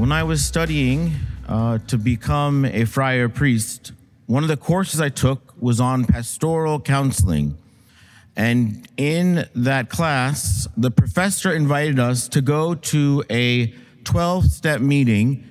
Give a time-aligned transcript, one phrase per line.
[0.00, 1.12] When I was studying
[1.46, 3.92] uh, to become a friar priest,
[4.24, 7.58] one of the courses I took was on pastoral counseling.
[8.34, 15.46] And in that class, the professor invited us to go to a 12 step meeting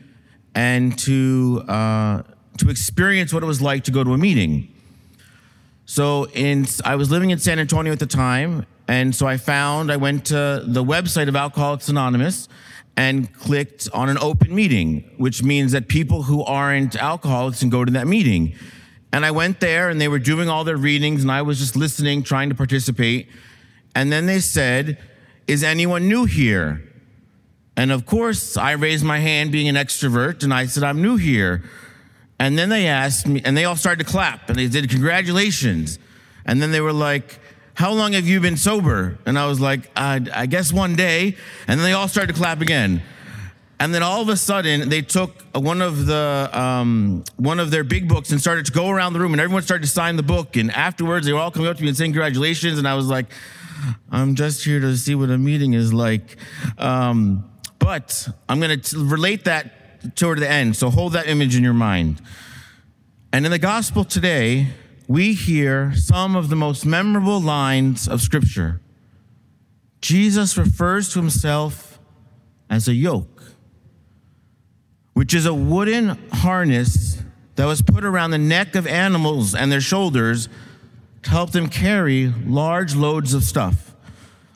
[0.56, 2.24] and to, uh,
[2.58, 4.74] to experience what it was like to go to a meeting.
[5.86, 9.92] So in, I was living in San Antonio at the time, and so I found,
[9.92, 12.50] I went to the website of Alcoholics Anonymous
[13.00, 17.86] and clicked on an open meeting, which means that people who aren't alcoholics can go
[17.86, 18.54] to that meeting.
[19.14, 21.78] And I went there and they were doing all their readings and I was just
[21.78, 23.30] listening, trying to participate.
[23.96, 25.00] And then they said,
[25.48, 26.84] Is anyone new here?
[27.78, 31.16] And of course, I raised my hand being an extrovert and I said, I'm new
[31.16, 31.64] here.
[32.38, 36.00] And then they asked me, and they all started to clap and they did congratulations.
[36.46, 37.40] And then they were like,
[37.80, 39.18] how long have you been sober?
[39.26, 41.38] And I was like, I, I guess one day.
[41.66, 43.02] And then they all started to clap again.
[43.80, 47.86] And then all of a sudden, they took one of the um, one of their
[47.86, 50.24] big books and started to go around the room, and everyone started to sign the
[50.24, 50.58] book.
[50.58, 52.78] And afterwards, they were all coming up to me and saying congratulations.
[52.78, 53.28] And I was like,
[54.12, 56.36] I'm just here to see what a meeting is like.
[56.78, 60.76] Um, but I'm going to relate that toward the end.
[60.76, 62.22] So hold that image in your mind.
[63.32, 64.68] And in the gospel today,
[65.10, 68.80] we hear some of the most memorable lines of Scripture.
[70.02, 72.00] Jesus refers to himself
[72.70, 73.44] as a yoke,
[75.14, 77.24] which is a wooden harness
[77.56, 80.48] that was put around the neck of animals and their shoulders
[81.24, 83.96] to help them carry large loads of stuff,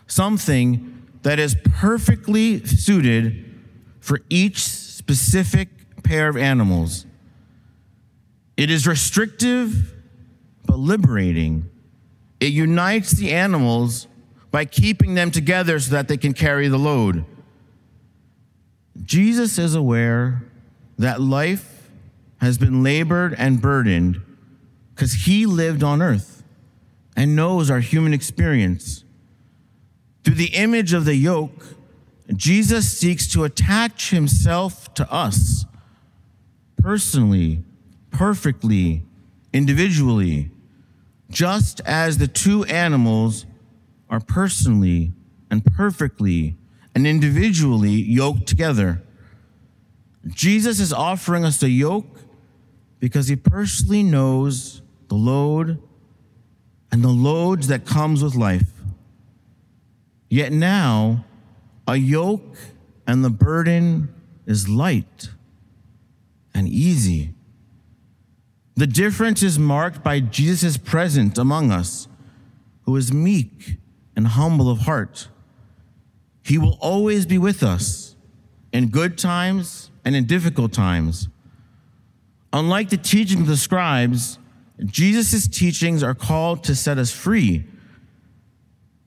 [0.06, 3.60] something that is perfectly suited
[4.00, 5.70] for each specific
[6.04, 7.08] pair of animals.
[8.56, 9.90] It is restrictive
[10.74, 11.70] but liberating.
[12.40, 14.08] It unites the animals
[14.50, 17.26] by keeping them together so that they can carry the load.
[19.04, 20.42] Jesus is aware
[20.98, 21.92] that life
[22.42, 24.20] has been labored and burdened
[24.96, 26.42] because he lived on earth
[27.16, 29.04] and knows our human experience.
[30.24, 31.78] Through the image of the yoke,
[32.36, 35.66] Jesus seeks to attach himself to us
[36.82, 37.64] personally,
[38.10, 39.04] perfectly,
[39.54, 40.50] individually
[41.34, 43.46] just as the two animals
[44.10, 45.12] are personally
[45.50, 46.56] and perfectly
[46.96, 49.02] and individually yoked together.
[50.28, 52.20] Jesus is offering us the yoke
[53.00, 55.82] because he personally knows the load
[56.92, 58.72] and the loads that comes with life.
[60.30, 61.26] Yet now,
[61.88, 62.56] a yoke
[63.06, 64.14] and the burden
[64.46, 65.30] is light
[66.54, 67.34] and easy.
[68.76, 72.08] The difference is marked by Jesus' presence among us,
[72.84, 73.78] who is meek
[74.16, 75.28] and humble of heart.
[76.44, 78.16] He will always be with us
[78.72, 81.30] in good times and in difficult times.
[82.52, 84.38] Unlike the teaching of the scribes,
[84.84, 87.66] Jesus' teachings are called to set us free.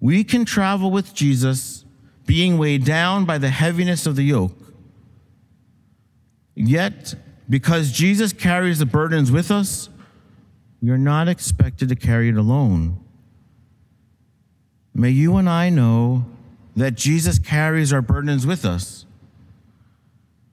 [0.00, 1.84] We can travel with Jesus,
[2.24, 4.56] being weighed down by the heaviness of the yoke.
[6.54, 7.14] Yet,
[7.48, 9.88] because Jesus carries the burdens with us,
[10.82, 12.98] we are not expected to carry it alone.
[14.94, 16.26] May you and I know
[16.74, 19.06] that Jesus carries our burdens with us.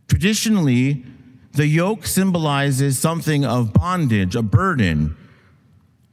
[0.07, 1.03] Traditionally,
[1.53, 5.15] the yoke symbolizes something of bondage, a burden.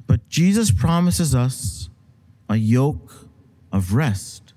[0.06, 1.88] But Jesus promises us
[2.48, 3.28] a yoke
[3.72, 4.52] of rest,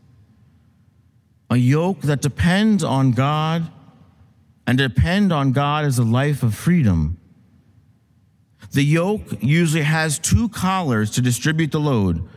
[1.49, 3.71] a yoke that depends on God
[4.65, 7.17] and depend on God as a life of freedom.
[8.71, 12.27] The yoke usually has two collars to distribute the load.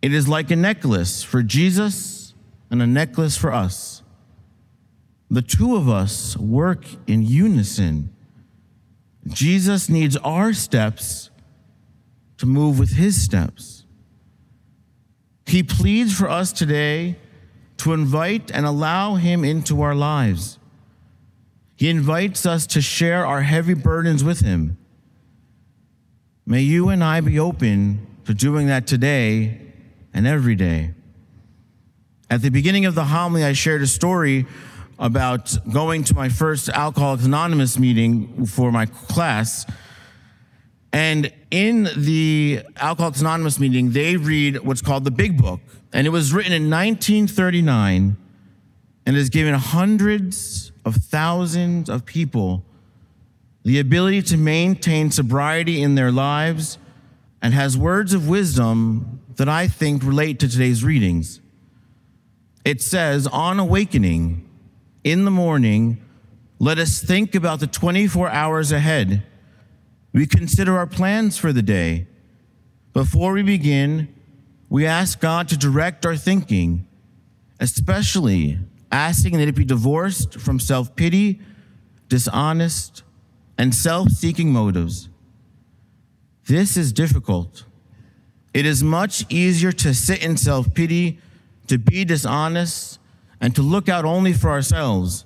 [0.00, 2.34] It is like a necklace for Jesus
[2.70, 4.02] and a necklace for us.
[5.30, 8.14] The two of us work in unison.
[9.28, 11.30] Jesus needs our steps
[12.38, 13.84] to move with his steps.
[15.46, 17.16] He pleads for us today
[17.78, 20.58] to invite and allow him into our lives.
[21.82, 24.78] He invites us to share our heavy burdens with Him.
[26.46, 29.60] May you and I be open to doing that today
[30.14, 30.94] and every day.
[32.30, 34.46] At the beginning of the homily, I shared a story
[34.96, 39.66] about going to my first Alcoholics Anonymous meeting for my class.
[40.92, 45.58] And in the Alcoholics Anonymous meeting, they read what's called the Big Book.
[45.92, 48.18] And it was written in 1939
[49.04, 52.64] and has given hundreds of thousands of people
[53.64, 56.78] the ability to maintain sobriety in their lives
[57.40, 61.40] and has words of wisdom that I think relate to today's readings.
[62.64, 64.48] It says, On awakening,
[65.04, 66.00] in the morning,
[66.58, 69.24] let us think about the 24 hours ahead.
[70.12, 72.06] We consider our plans for the day.
[72.92, 74.14] Before we begin,
[74.68, 76.86] we ask God to direct our thinking,
[77.58, 78.58] especially
[78.92, 81.40] asking that it be divorced from self pity,
[82.08, 83.02] dishonest,
[83.58, 85.08] and self seeking motives.
[86.46, 87.64] This is difficult.
[88.52, 91.18] It is much easier to sit in self pity,
[91.68, 93.00] to be dishonest,
[93.40, 95.24] and to look out only for ourselves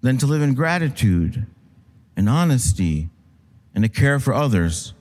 [0.00, 1.46] than to live in gratitude
[2.16, 3.08] and honesty
[3.74, 4.94] and to care for others.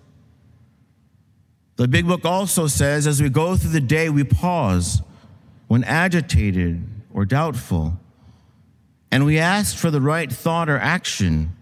[1.76, 5.02] The big book also says as we go through the day, we pause
[5.68, 6.84] when agitated
[7.14, 8.00] or doubtful,
[9.12, 11.56] and we ask for the right thought or action.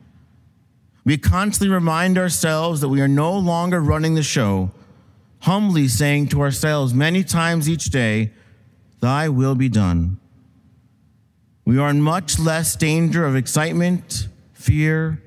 [1.03, 4.71] We constantly remind ourselves that we are no longer running the show,
[5.39, 8.31] humbly saying to ourselves many times each day,
[9.01, 10.19] Thy will be done.
[11.65, 15.21] We are in much less danger of excitement, fear,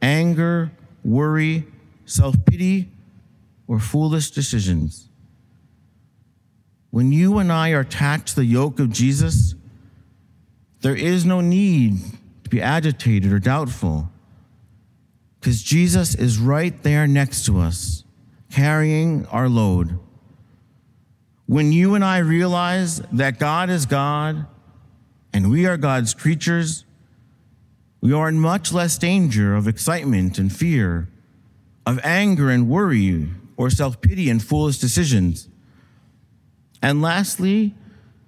[0.00, 0.70] anger,
[1.04, 1.66] worry,
[2.06, 2.88] self pity,
[3.66, 5.08] or foolish decisions.
[6.90, 9.54] When you and I are attached to the yoke of Jesus,
[10.86, 11.98] there is no need
[12.44, 14.08] to be agitated or doubtful
[15.40, 18.04] because Jesus is right there next to us,
[18.52, 19.98] carrying our load.
[21.46, 24.46] When you and I realize that God is God
[25.32, 26.84] and we are God's creatures,
[28.00, 31.08] we are in much less danger of excitement and fear,
[31.84, 35.48] of anger and worry, or self pity and foolish decisions.
[36.80, 37.74] And lastly,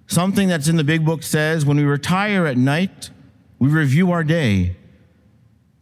[0.09, 3.11] something that's in the big book says when we retire at night,
[3.57, 4.75] we review our day.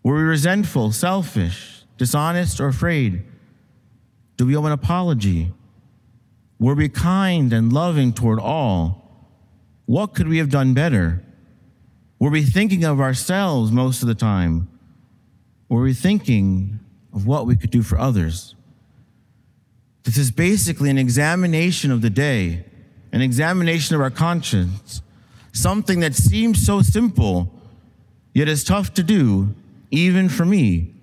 [0.04, 3.24] Were we resentful, selfish, dishonest, or afraid?
[4.36, 5.52] Do we owe an apology?
[6.60, 9.04] Were we kind and loving toward all?
[9.86, 11.24] What could we have done better?
[12.20, 14.68] Were we thinking of ourselves most of the time?
[15.70, 16.80] Were we thinking
[17.14, 18.56] of what we could do for others?
[20.04, 22.66] This is basically an examination of the day,
[23.12, 25.02] an examination of our conscience,
[25.54, 27.52] something that seems so simple,
[28.34, 29.56] yet is tough to do,
[29.92, 30.94] even for me,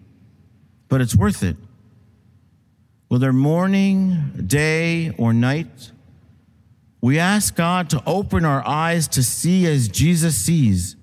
[0.88, 1.56] but it's worth it
[3.14, 5.92] whether morning, day, or night,
[7.00, 10.96] we ask God to open our eyes to see as Jesus sees,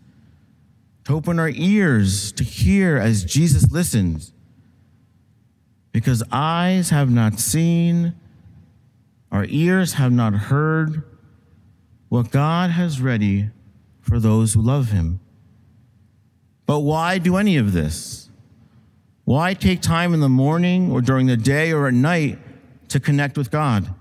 [1.06, 4.33] to open our ears to hear as Jesus listens.
[5.94, 8.13] Because eyes have not seen,
[9.31, 11.03] our ears have not heard
[12.09, 13.49] what God has ready
[14.01, 15.19] for those who love him.
[16.65, 18.29] But why do any of this?
[19.23, 22.39] Why take time in the morning or during the day or at night
[22.89, 23.93] to connect with God?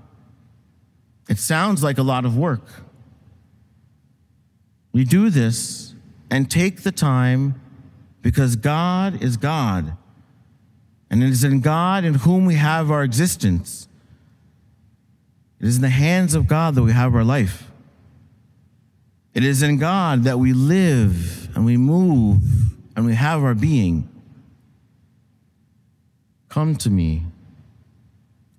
[1.28, 2.66] It sounds like a lot of work.
[4.92, 5.94] We do this
[6.30, 7.60] and take the time
[8.22, 9.96] because God is God.
[11.08, 13.88] And it is in God in whom we have our existence.
[15.60, 17.70] It is in the hands of God that we have our life.
[19.34, 22.42] It is in God that we live and we move
[22.96, 24.08] and we have our being.
[26.48, 27.24] Come to me,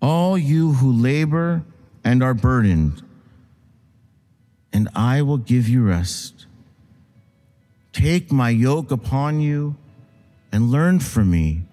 [0.02, 1.64] all you who labor
[2.04, 3.02] and are burdened,
[4.72, 6.46] and I will give you rest.
[7.92, 9.76] Take my yoke upon you
[10.52, 11.64] and learn from me,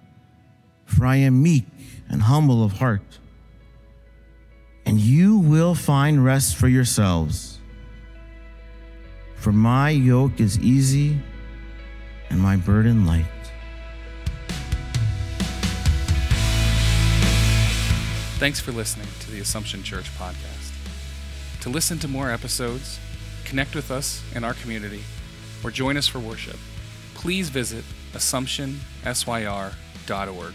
[0.85, 1.67] for I am meek
[2.09, 3.19] and humble of heart,
[5.75, 7.59] find rest for yourselves.
[9.37, 11.19] For my yoke is easy
[12.31, 13.27] and my burden light.
[18.39, 20.73] Thanks for listening to the Assumption Church podcast.
[21.63, 22.99] To listen to more episodes,
[23.45, 25.03] connect with us in our community,
[25.65, 26.57] or join us for worship,
[27.15, 30.55] please visit AssumptionSYR.org.